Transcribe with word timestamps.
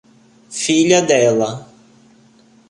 Filha 0.49 0.99
dela 1.03 1.63